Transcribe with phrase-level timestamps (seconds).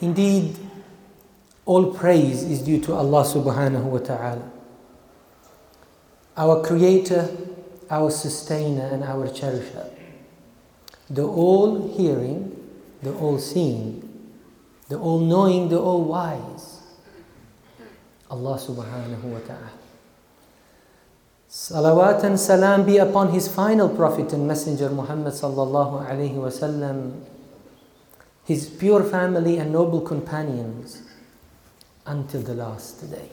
[0.00, 0.56] Indeed,
[1.64, 4.50] all praise is due to Allah subhanahu wa ta'ala,
[6.36, 7.28] our creator,
[7.90, 9.90] our sustainer, and our cherisher,
[11.08, 12.52] the all hearing,
[13.02, 14.02] the all seeing,
[14.88, 16.82] the all knowing, the all wise.
[18.30, 19.70] Allah subhanahu wa ta'ala.
[21.48, 27.22] Salawat and salam be upon his final prophet and messenger Muhammad sallallahu alayhi wasallam,
[28.46, 31.02] his pure family and noble companions
[32.06, 33.28] until the last day.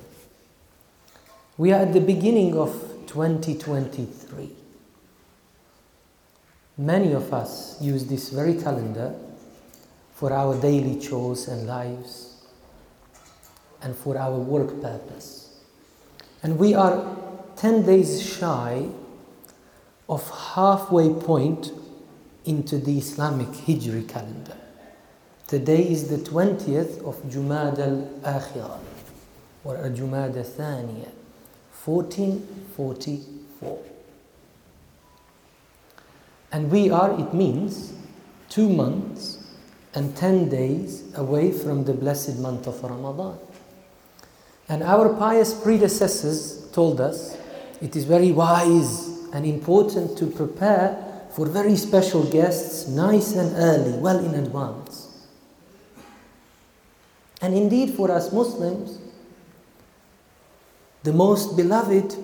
[1.55, 2.71] We are at the beginning of
[3.05, 4.49] 2023.
[6.79, 9.13] Many of us use this very calendar
[10.15, 12.43] for our daily chores and lives
[13.83, 15.59] and for our work purpose.
[16.41, 17.15] And we are
[17.57, 18.87] 10 days shy
[20.09, 21.71] of halfway point
[22.45, 24.57] into the Islamic Hijri calendar.
[25.47, 28.79] Today is the 20th of Jumad al-Akhirah
[29.65, 31.11] or Jumad al-Thaniya,
[31.83, 33.79] 1444.
[36.53, 37.93] And we are, it means,
[38.47, 39.43] two months
[39.93, 43.37] and 10 days away from the blessed month of Ramadan.
[44.69, 47.37] And our pious predecessors told us
[47.81, 53.97] it is very wise and important to prepare for very special guests nice and early,
[53.99, 55.12] well in advance.
[57.43, 58.99] And indeed, for us Muslims,
[61.03, 62.15] the most beloved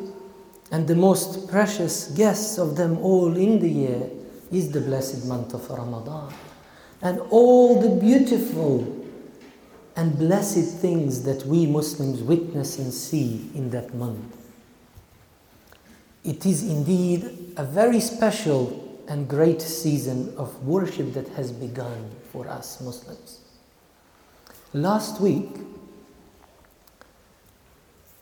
[0.71, 4.09] and the most precious guests of them all in the year
[4.49, 6.33] is the blessed month of Ramadan.
[7.01, 8.95] And all the beautiful
[9.97, 14.37] and blessed things that we Muslims witness and see in that month.
[16.23, 22.47] It is indeed a very special and great season of worship that has begun for
[22.47, 23.39] us Muslims.
[24.73, 25.49] Last week,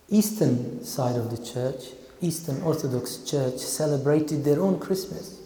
[0.07, 5.41] Eastern side of the church, Eastern Orthodox Church, celebrated their own Christmas,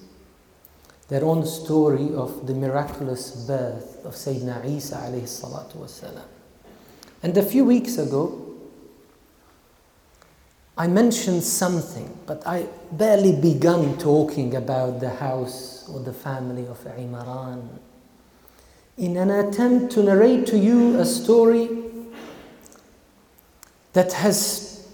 [1.08, 6.22] their own story of the miraculous birth of Sayyidina Isa alayhi salatu wasalam.
[7.24, 8.60] And a few weeks ago,
[10.78, 16.78] I mentioned something, but I barely begun talking about the house or the family of
[16.84, 17.68] Imran.
[18.98, 21.70] In an attempt to narrate to you a story
[23.94, 24.88] that has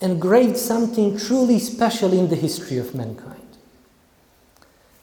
[0.00, 3.36] engraved something truly special in the history of mankind,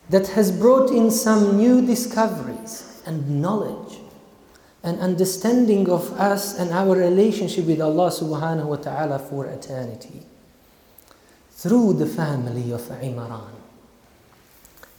[0.10, 4.00] that has brought in some new discoveries and knowledge
[4.84, 10.24] and understanding of us and our relationship with Allah subhanahu wa ta'ala for eternity
[11.52, 13.57] through the family of Imran.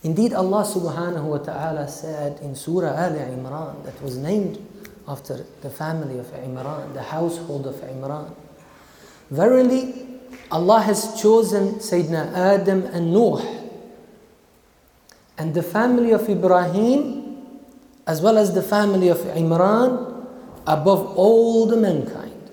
[0.03, 4.65] Indeed, Allah subhanahu wa ta'ala said in Surah Al Imran, that was named
[5.09, 8.31] after the family of Imran, the household of Imran.
[9.31, 10.07] Verily,
[10.51, 13.43] Allah has chosen Sayyidina Adam and Nuh
[15.37, 17.45] and the family of Ibrahim
[18.07, 20.27] as well as the family of Imran
[20.67, 22.51] above all the mankind,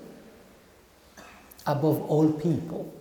[1.66, 2.92] above all people.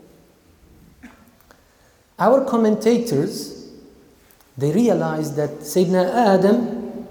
[2.17, 3.64] Our commentators,
[4.57, 7.07] they realize that Sayyidina Adam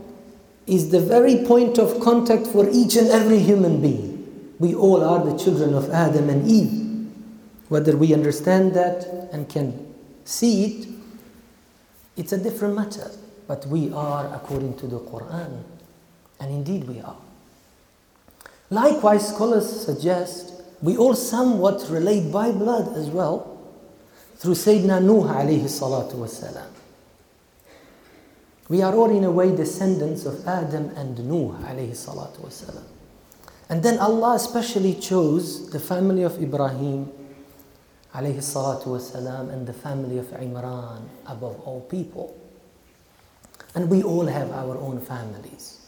[0.66, 4.54] is the very point of contact for each and every human being.
[4.58, 7.10] We all are the children of Adam and Eve.
[7.68, 9.94] Whether we understand that and can
[10.24, 10.88] see it,
[12.16, 13.10] it's a different matter.
[13.46, 15.64] But we are according to the Quran.
[16.40, 17.16] And indeed we are.
[18.70, 23.60] Likewise, scholars suggest we all somewhat relate by blood as well
[24.36, 26.66] through Sayyidina Nuh alayhi salatu wasalam.
[28.68, 31.54] We are all in a way descendants of Adam and Nuh.
[33.68, 37.12] And then Allah especially chose the family of Ibrahim
[38.14, 42.40] alayhi and the family of Imran above all people.
[43.74, 45.80] And we all have our own families.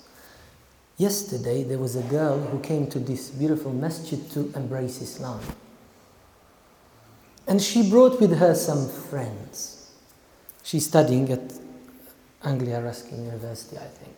[0.98, 5.41] Yesterday, there was a girl who came to this beautiful masjid to embrace Islam.
[7.47, 9.91] And she brought with her some friends.
[10.62, 11.53] She's studying at
[12.47, 14.15] Anglia Ruskin University, I think.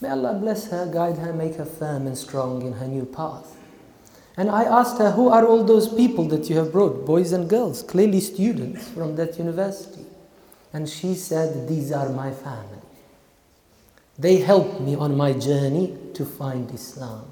[0.00, 3.56] May Allah bless her, guide her, make her firm and strong in her new path.
[4.36, 7.48] And I asked her, Who are all those people that you have brought, boys and
[7.48, 10.06] girls, clearly students from that university?
[10.72, 12.80] And she said, These are my family.
[14.18, 17.26] They helped me on my journey to find Islam,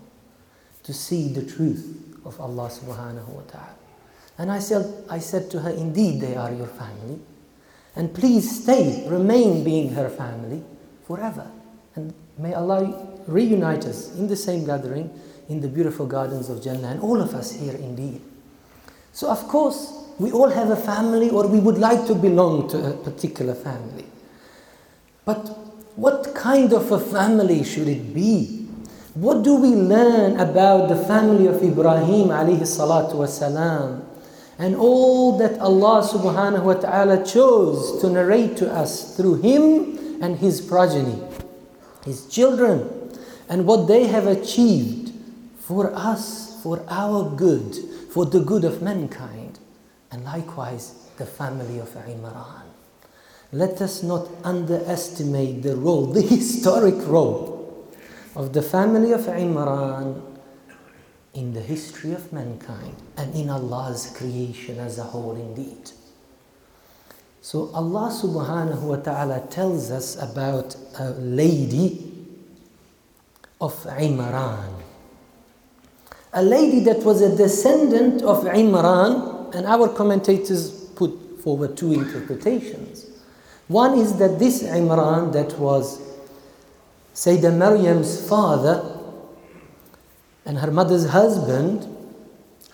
[0.83, 3.77] to see the truth of Allah subhanahu wa ta'ala.
[4.37, 7.21] And I said, I said to her, Indeed, they are your family.
[7.97, 10.63] And please stay, remain being her family
[11.07, 11.51] forever.
[11.97, 15.11] And may Allah reunite us in the same gathering
[15.49, 18.21] in the beautiful gardens of Jannah and all of us here indeed.
[19.13, 22.91] So, of course, we all have a family or we would like to belong to
[22.91, 24.07] a particular family.
[25.25, 25.49] But
[25.97, 28.67] what kind of a family should it be?
[29.15, 34.05] What do we learn about the family of Ibrahim alayhi salatu wasalam?
[34.59, 40.37] And all that Allah subhanahu wa ta'ala chose to narrate to us through him and
[40.39, 41.23] his progeny,
[42.05, 43.15] his children,
[43.49, 45.13] and what they have achieved
[45.61, 47.77] for us, for our good,
[48.11, 49.61] for the good of mankind,
[50.11, 52.67] and likewise the family of Imran.
[53.53, 57.89] Let us not underestimate the role, the historic role
[58.35, 60.28] of the family of Imran
[61.39, 65.93] in the history of mankind and in Allah's creation as a whole indeed.
[67.41, 72.13] So Allah subhanahu wa ta'ala tells us about a lady
[73.61, 74.83] of Imran.
[76.33, 83.07] A lady that was a descendant of Imran, and our commentators put forward two interpretations.
[83.69, 86.03] One is that this Imran that was
[87.15, 88.88] Sayyidah Maryam's father
[90.49, 91.87] and her mother's husband,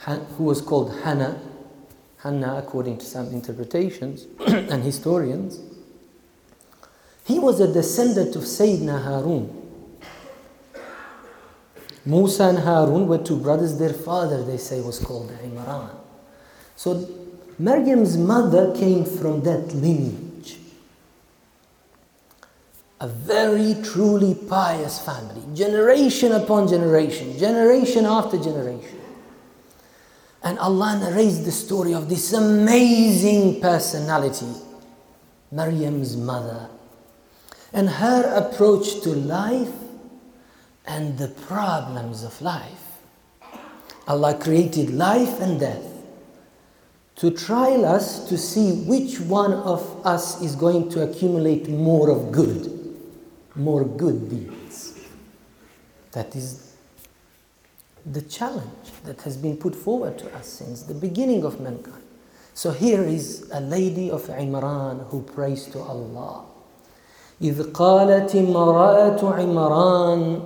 [0.06, 1.40] who was called Hannah,
[2.18, 5.58] Hannah according to some interpretations and historians,
[7.24, 9.62] he was a descendant of Sayyidina Harun.
[12.06, 13.76] Musa and Harun were two brothers.
[13.76, 15.90] Their father, they say, was called Imran.
[16.76, 17.08] So
[17.58, 20.23] Maryam's mother came from that lineage.
[23.04, 28.98] A very truly pious family, generation upon generation, generation after generation.
[30.42, 34.48] And Allah narrates the story of this amazing personality,
[35.52, 36.70] Maryam's mother,
[37.74, 39.76] and her approach to life
[40.86, 42.86] and the problems of life.
[44.08, 45.84] Allah created life and death
[47.16, 52.32] to trial us to see which one of us is going to accumulate more of
[52.32, 52.73] good,
[53.55, 54.99] more good deeds.
[56.11, 56.75] That is
[58.05, 62.03] the challenge that has been put forward to us since the beginning of mankind.
[62.53, 66.45] So here is a lady of Imran who prays to Allah.
[67.41, 70.41] إذ قالت امرأة عمران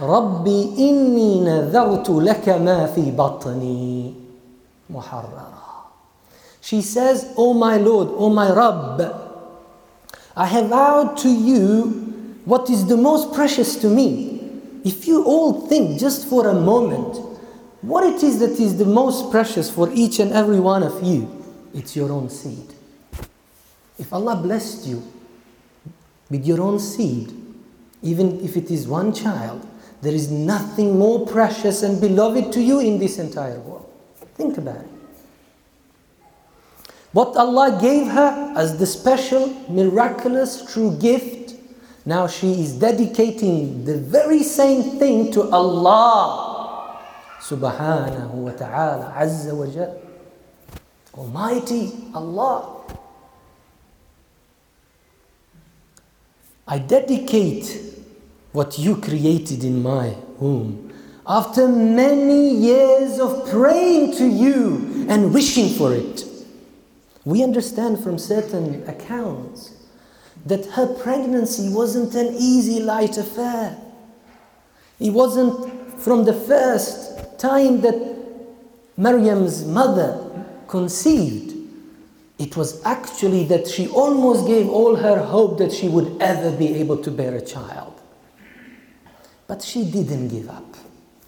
[0.00, 4.14] ربي إني نذرت لك ما في بطني
[4.90, 5.58] محررا
[6.62, 9.00] She says, O oh my Lord, O oh my Rabb,
[10.36, 12.01] I have vowed to you
[12.45, 14.41] what is the most precious to me.
[14.83, 17.17] If you all think just for a moment
[17.81, 21.43] what it is that is the most precious for each and every one of you,
[21.73, 22.73] it's your own seed.
[23.99, 25.03] If Allah blessed you
[26.29, 27.33] with your own seed,
[28.01, 29.67] even if it is one child,
[30.01, 33.91] there is nothing more precious and beloved to you in this entire world.
[34.35, 34.89] Think about it.
[37.11, 41.42] What Allah gave her as the special, miraculous, true gift,
[42.05, 46.99] now she is dedicating the very same thing to Allah
[47.39, 49.99] subhanahu wa ta'ala, azza wa jal.
[51.17, 52.81] Almighty Allah.
[56.67, 57.81] I dedicate
[58.51, 60.91] what you created in my womb.
[61.27, 66.25] After many years of praying to you and wishing for it,
[67.25, 69.82] we understand from certain accounts
[70.45, 73.77] that her pregnancy wasn't an easy, light affair.
[74.99, 78.15] It wasn't from the first time that
[78.97, 81.55] Maryam's mother conceived.
[82.39, 86.75] It was actually that she almost gave all her hope that she would ever be
[86.75, 88.01] able to bear a child.
[89.47, 90.75] But she didn't give up.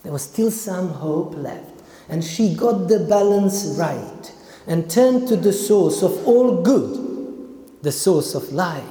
[0.04, 1.82] There was still some hope left.
[2.10, 4.34] And she got the balance right
[4.68, 8.84] and turned to the source of all good, the source of life,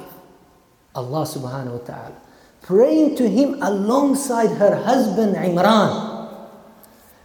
[0.95, 2.15] Allah subhanahu wa ta'ala.
[2.61, 6.15] Praying to Him alongside her husband Imran.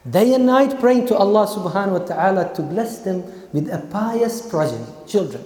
[0.09, 3.23] Day and night praying to Allah subhanahu wa ta'ala to bless them
[3.53, 5.45] with a pious progeny, children.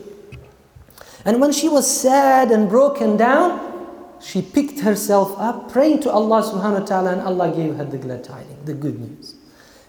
[1.24, 3.72] And when she was sad and broken down,
[4.20, 7.98] she picked herself up, praying to Allah subhanahu wa ta'ala, and Allah gave her the
[7.98, 9.34] glad tidings, the good news.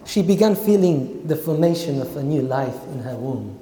[0.06, 3.58] She began feeling the formation of a new life in her womb.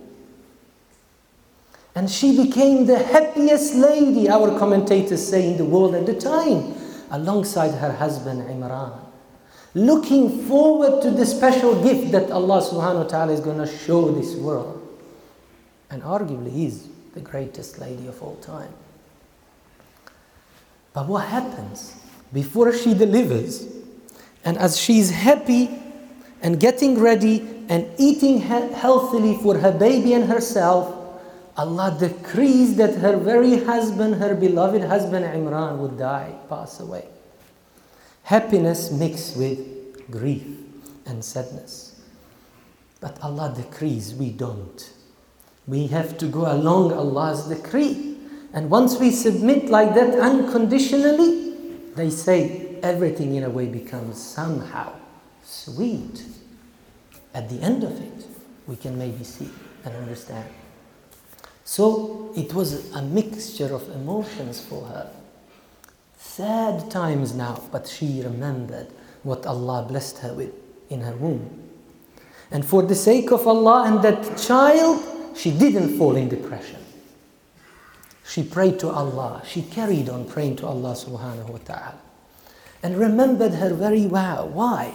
[1.95, 6.73] And she became the happiest lady, our commentators say, in the world at the time,
[7.11, 8.99] alongside her husband Imran.
[9.75, 14.11] Looking forward to the special gift that Allah subhanahu wa ta'ala is going to show
[14.11, 14.79] this world.
[15.89, 18.73] And arguably is the greatest lady of all time.
[20.93, 21.95] But what happens
[22.31, 23.67] before she delivers,
[24.45, 25.69] and as she's happy
[26.41, 31.02] and getting ready and eating healthily for her baby and herself,
[31.55, 37.05] Allah decrees that her very husband, her beloved husband Imran, would die, pass away.
[38.23, 40.45] Happiness mixed with grief
[41.05, 42.01] and sadness.
[42.99, 44.93] But Allah decrees, we don't.
[45.67, 48.17] We have to go along Allah's decree.
[48.53, 51.53] And once we submit like that unconditionally,
[51.95, 54.93] they say everything in a way becomes somehow
[55.43, 56.25] sweet.
[57.33, 58.25] At the end of it,
[58.67, 59.49] we can maybe see
[59.85, 60.49] and understand.
[61.65, 65.09] So it was a mixture of emotions for her.
[66.17, 68.87] Sad times now, but she remembered
[69.23, 70.53] what Allah blessed her with
[70.89, 71.69] in her womb.
[72.51, 75.03] And for the sake of Allah and that child,
[75.35, 76.79] she didn't fall in depression.
[78.25, 79.41] She prayed to Allah.
[79.45, 81.99] She carried on praying to Allah subhanahu wa ta'ala.
[82.81, 84.47] And remembered her very well.
[84.47, 84.93] Why?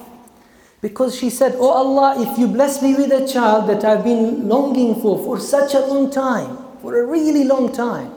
[0.80, 4.48] Because she said, Oh Allah, if you bless me with a child that I've been
[4.48, 8.12] longing for for such a long time, for a really long time,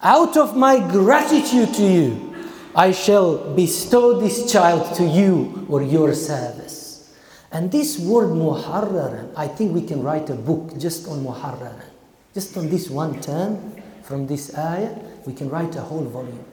[0.00, 2.34] out of my gratitude to you,
[2.74, 7.12] I shall bestow this child to you or your service.
[7.50, 11.84] And this word muharraran, I think we can write a book just on muharraran.
[12.32, 14.96] Just on this one term from this ayah,
[15.26, 16.44] we can write a whole volume.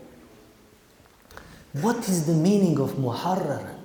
[1.73, 3.78] What is the meaning of muharraran?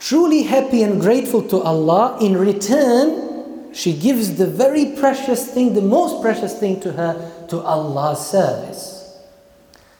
[0.00, 5.82] Truly happy and grateful to Allah, in return, she gives the very precious thing, the
[5.82, 9.20] most precious thing to her, to Allah's service.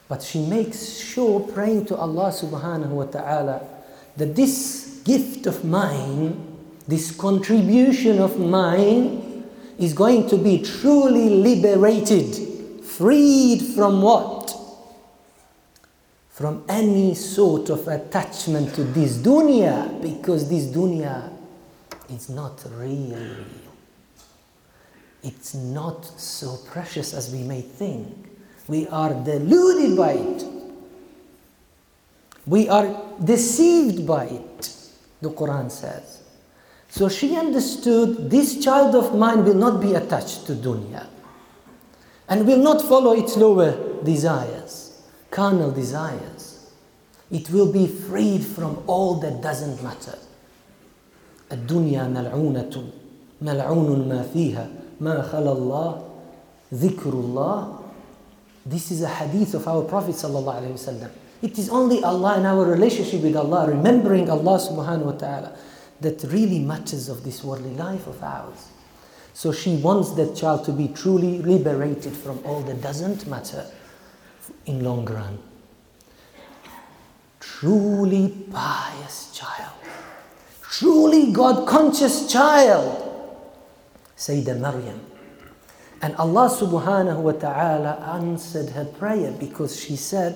[0.08, 3.60] But she makes sure, praying to Allah subhanahu wa ta'ala,
[4.16, 6.48] that this gift of mine,
[6.88, 9.44] this contribution of mine,
[9.78, 14.39] is going to be truly liberated, freed from what?
[16.40, 21.30] From any sort of attachment to this dunya, because this dunya
[22.08, 23.44] is not real.
[25.22, 28.08] It's not so precious as we may think.
[28.68, 30.44] We are deluded by it.
[32.46, 32.88] We are
[33.22, 34.72] deceived by it,
[35.20, 36.22] the Quran says.
[36.88, 41.06] So she understood this child of mine will not be attached to dunya
[42.30, 44.89] and will not follow its lower desires,
[45.31, 46.71] carnal desires.
[47.31, 50.17] It will be freed from all that doesn't matter.
[51.51, 52.83] الدنيا ملعونة
[53.41, 54.67] ملعون ما فيها
[55.01, 56.01] ما خلا الله
[56.73, 57.77] ذكر الله
[58.65, 61.09] This is a hadith of our Prophet sallallahu alaihi wasallam.
[61.43, 65.55] It is only Allah and our relationship with Allah, remembering Allah subhanahu wa ta'ala,
[66.01, 68.69] that really matters of this worldly life of ours.
[69.35, 73.67] So she wants that child to be truly liberated from all that doesn't matter
[74.65, 75.39] in long run.
[77.39, 79.73] Truly pious child.
[80.61, 83.01] Truly God conscious child.
[84.17, 84.99] Sayyidah Maryam.
[86.01, 90.35] And Allah subhanahu wa ta'ala answered her prayer because she said,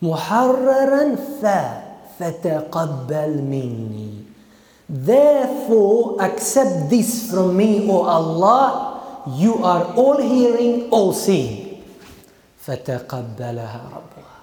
[0.00, 1.84] محررا fa
[2.18, 4.24] فتقبل مني.
[4.88, 8.96] Therefore, accept this from me, O Allah.
[9.36, 11.61] You are all hearing, all seeing.
[12.66, 14.38] فتقبلها ربها.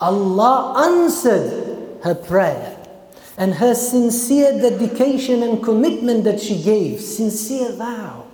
[0.00, 2.76] Allah answered her prayer
[3.38, 8.24] and her sincere dedication and commitment that she gave, sincere vow.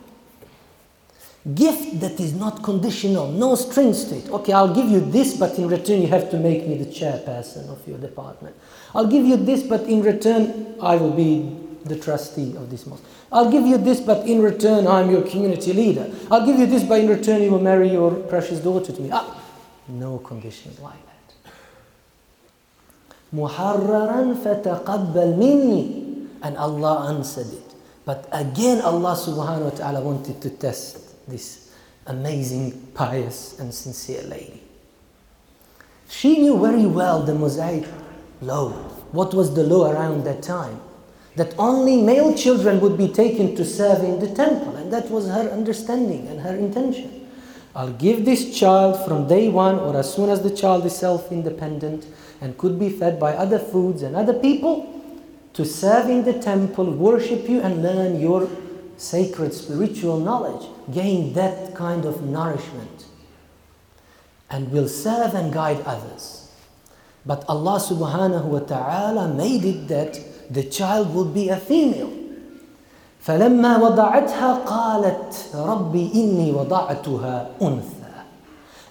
[1.55, 4.31] Gift that is not conditional, no strings to it.
[4.31, 7.69] Okay, I'll give you this, but in return you have to make me the chairperson
[7.69, 8.55] of your department.
[8.95, 13.04] I'll give you this, but in return I will be the trustee of this mosque.
[13.32, 16.12] I'll give you this, but in return I'm your community leader.
[16.30, 19.10] I'll give you this, but in return you will marry your precious daughter to me.
[19.12, 19.42] Ah,
[19.88, 21.52] no conditions like that.
[23.34, 26.08] Muharraran fataqabbal minni.
[26.42, 27.74] And Allah answered it.
[28.06, 31.74] But again, Allah subhanahu wa ta'ala wanted to test this
[32.06, 34.62] amazing, pious, and sincere lady.
[36.08, 37.86] She knew very well the Mosaic
[38.40, 38.72] law.
[39.12, 40.80] What was the law around that time?
[41.38, 45.28] That only male children would be taken to serve in the temple, and that was
[45.28, 47.30] her understanding and her intention.
[47.76, 51.32] I'll give this child from day one or as soon as the child is self
[51.32, 52.08] independent
[52.42, 55.00] and could be fed by other foods and other people
[55.54, 58.50] to serve in the temple, worship you, and learn your
[58.98, 60.68] sacred spiritual knowledge.
[60.92, 63.06] Gain that kind of nourishment
[64.50, 66.50] and will serve and guide others.
[67.28, 70.18] But Allah subhanahu wa ta'ala made it that
[70.51, 72.11] the child would be a female.
[73.27, 78.03] فلما وضعتها قالت ربي إني وضعتها أنثى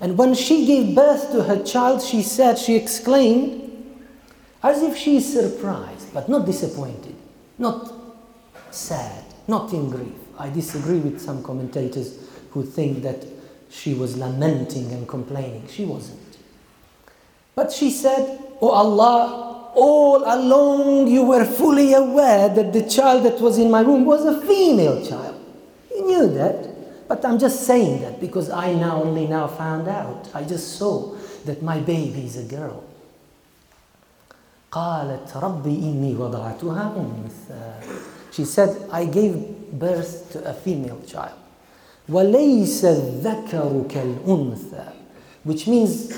[0.01, 3.61] And when she gave birth to her child, she said, she exclaimed,
[4.63, 7.15] as if she is surprised, but not disappointed,
[7.59, 7.93] not
[8.71, 10.17] sad, not in grief.
[10.39, 12.17] I disagree with some commentators
[12.49, 13.23] who think that
[13.69, 15.67] she was lamenting and complaining.
[15.69, 16.37] She wasn't.
[17.53, 19.44] But she said, Oh Allah,
[19.75, 24.25] all along you were fully aware that the child that was in my womb was
[24.25, 25.35] a female child.
[25.91, 27.07] You knew that.
[27.07, 30.29] But I'm just saying that because I now only now found out.
[30.33, 31.13] I just saw
[31.45, 32.83] that my baby is a girl.
[34.71, 37.99] قالت ربي إني وضعتها أنثى
[38.31, 39.35] She said, I gave
[39.73, 41.35] birth to a female child.
[42.09, 44.85] وليس الذكر كالأنثى
[45.43, 46.13] Which means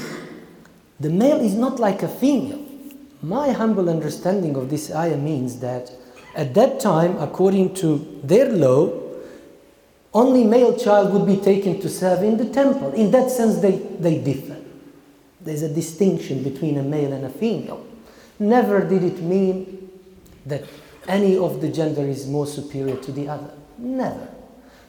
[0.99, 2.59] the male is not like a female.
[3.22, 5.90] My humble understanding of this ayah means that
[6.34, 8.92] at that time, according to their law,
[10.14, 12.92] only male child would be taken to serve in the temple.
[12.92, 14.56] In that sense, they, they differ.
[15.40, 17.84] There's a distinction between a male and a female.
[18.38, 19.90] Never did it mean
[20.46, 20.64] that
[21.08, 23.50] any of the gender is more superior to the other.
[23.78, 24.28] Never.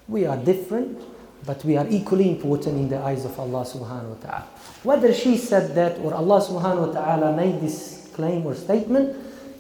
[0.08, 1.02] We are different,
[1.46, 4.48] but we are equally important in the eyes of Allah subhanahu wa ta'ala.
[4.84, 9.16] Whether she said that or Allah subhanahu wa ta'ala made this claim or statement,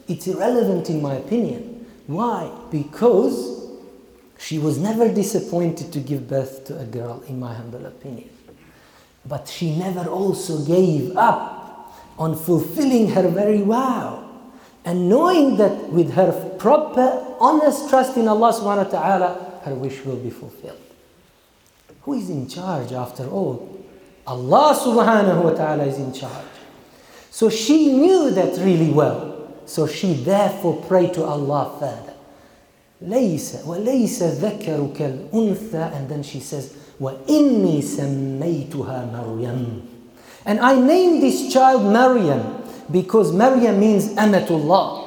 [0.09, 1.87] it's irrelevant in my opinion.
[2.07, 2.51] Why?
[2.69, 3.33] Because
[4.37, 8.29] she was never disappointed to give birth to a girl, in my humble opinion.
[9.25, 14.25] But she never also gave up on fulfilling her very vow
[14.83, 17.07] and knowing that with her proper,
[17.39, 20.81] honest trust in Allah subhanahu wa ta'ala, her wish will be fulfilled.
[22.03, 23.85] Who is in charge after all?
[24.25, 26.58] Allah subhanahu wa ta'ala is in charge.
[27.30, 29.50] So she knew that really well.
[29.66, 32.14] So she therefore prayed to Allah further.
[33.02, 36.70] ليس وليس ذكر كالأنثى and then she says
[37.00, 39.82] وإني سميتها مريم
[40.46, 45.00] and I named this child Maryam because Maryam means Amatullah.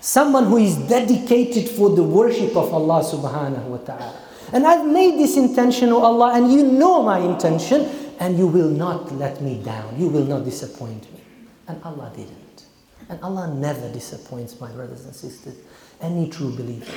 [0.00, 4.14] Someone who is dedicated for the worship of Allah subhanahu wa ta'ala.
[4.52, 7.86] And I've made this intention, O Allah, and you know my intention,
[8.18, 9.94] and you will not let me down.
[10.00, 11.20] You will not disappoint me.
[11.67, 12.65] and Allah didn't.
[13.09, 15.55] And Allah never disappoints my brothers and sisters.
[16.01, 16.91] Any true believer.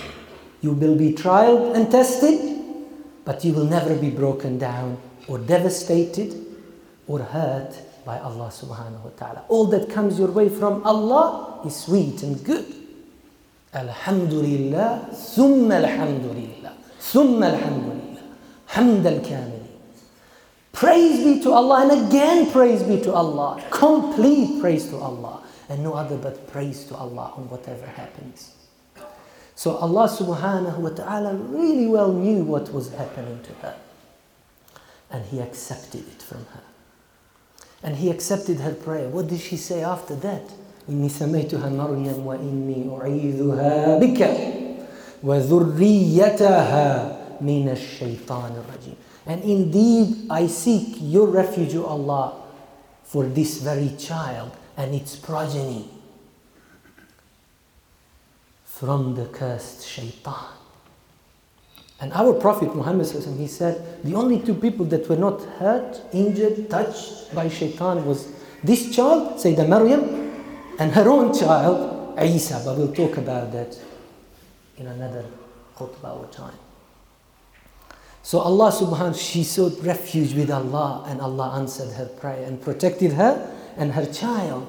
[0.60, 2.58] You will be tried and tested,
[3.24, 6.34] but you will never be broken down or devastated
[7.06, 9.44] or hurt by Allah subhanahu wa ta'ala.
[9.48, 12.64] All that comes your way from Allah is sweet and good.
[13.74, 18.22] Alhamdulillah, thumma alhamdulillah, thumma alhamdulillah,
[18.68, 19.20] hamd al
[20.77, 23.63] Praise be to Allah and again praise be to Allah.
[23.69, 28.53] Complete praise to Allah and no other but praise to Allah on whatever happens.
[29.55, 33.75] So Allah subhanahu wa ta'ala really well knew what was happening to her.
[35.11, 36.63] And He accepted it from her.
[37.83, 39.09] And he accepted her prayer.
[39.09, 40.41] What did she say after that?
[40.89, 44.21] إني سميتها مريم وإني أعيذها بك
[45.23, 46.81] وذريتها
[47.41, 48.95] من الشيطان الرجيم.
[49.28, 52.42] and indeed, I seek your refuge, O Allah,
[53.04, 55.90] for this very child and its progeny
[58.64, 60.56] from the cursed shaitan.
[62.00, 66.70] And our Prophet Muhammad he said, the only two people that were not hurt, injured,
[66.70, 68.32] touched by shaitan was
[68.64, 70.32] this child, Sayyidah Maryam,
[70.78, 72.62] and her own child, Isa.
[72.64, 73.76] But we'll talk about that
[74.78, 75.24] in another
[75.76, 76.54] khutbah or time.
[78.28, 82.44] So Allah subhanahu wa Taala, she sought refuge with Allah and Allah answered her prayer
[82.44, 83.40] and protected her
[83.78, 84.68] and her child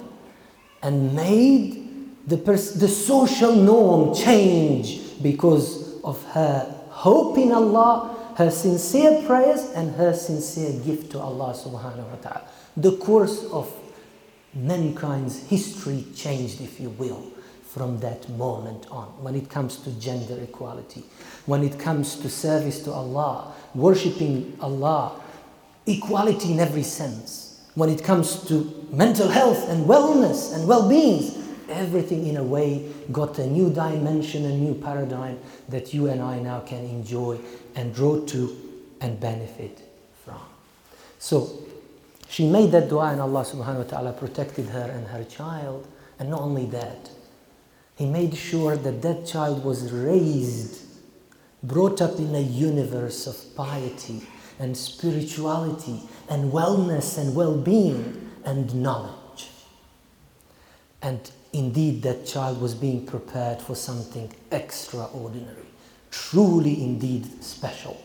[0.82, 1.84] and made
[2.26, 9.72] the, pers- the social norm change because of her hope in Allah, her sincere prayers,
[9.76, 12.48] and her sincere gift to Allah subhanahu wa ta'ala.
[12.78, 13.68] The course of
[14.54, 17.28] mankind's history changed, if you will,
[17.70, 19.06] from that moment on.
[19.22, 21.04] When it comes to gender equality,
[21.46, 25.22] when it comes to service to Allah, worshipping Allah,
[25.86, 27.62] equality in every sense.
[27.76, 31.32] When it comes to mental health and wellness and well being,
[31.70, 35.38] everything in a way got a new dimension, a new paradigm
[35.70, 37.40] that you and I now can enjoy
[37.76, 38.58] and draw to
[39.00, 39.80] and benefit
[40.26, 40.42] from.
[41.20, 41.60] So
[42.28, 45.88] she made that dua and Allah subhanahu wa ta'ala protected her and her child.
[46.18, 47.12] And not only that,
[48.00, 50.84] He made sure that that child was raised,
[51.62, 54.22] brought up in a universe of piety
[54.58, 59.50] and spirituality and wellness and well being and knowledge.
[61.02, 65.68] And indeed that child was being prepared for something extraordinary,
[66.10, 68.02] truly indeed special.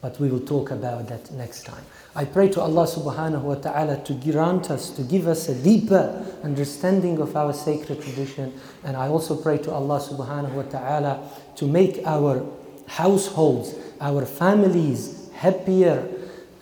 [0.00, 1.82] But we will talk about that next time.
[2.14, 6.24] I pray to Allah subhanahu wa ta'ala to grant us, to give us a deeper
[6.42, 8.58] understanding of our sacred tradition.
[8.84, 12.46] And I also pray to Allah subhanahu wa ta'ala to make our
[12.86, 16.08] households, our families happier,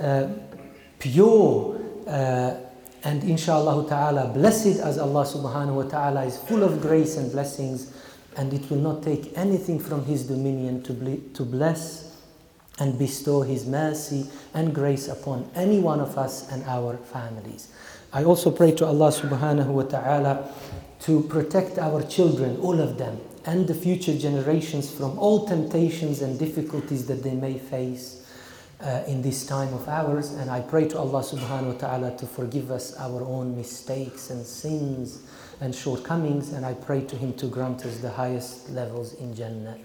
[0.01, 0.29] uh,
[0.99, 2.57] pure, uh,
[3.05, 7.92] and inshallah ta'ala blessed as Allah subhanahu wa ta'ala is full of grace and blessings
[8.37, 12.04] and it will not take anything from his dominion to, ble- to bless
[12.79, 17.69] and bestow His mercy and grace upon any one of us and our families.
[18.13, 20.53] I also pray to Allah subhanahu wa ta'ala
[21.01, 26.39] to protect our children, all of them, and the future generations from all temptations and
[26.39, 28.25] difficulties that they may face
[28.81, 30.33] uh, in this time of ours.
[30.33, 34.45] And I pray to Allah subhanahu wa ta'ala to forgive us our own mistakes and
[34.47, 35.23] sins
[35.61, 36.53] and shortcomings.
[36.53, 39.77] And I pray to Him to grant us the highest levels in Jannah.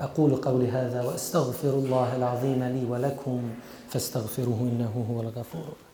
[0.00, 3.42] أقول قولي هذا وأستغفر الله العظيم لي ولكم
[3.88, 5.85] فاستغفروه إنه هو الغفور.